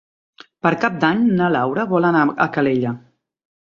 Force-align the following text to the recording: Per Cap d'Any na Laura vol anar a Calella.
Per 0.65 0.69
Cap 0.85 0.95
d'Any 1.03 1.21
na 1.41 1.49
Laura 1.57 1.85
vol 1.93 2.09
anar 2.13 2.25
a 2.25 2.49
Calella. 2.57 2.95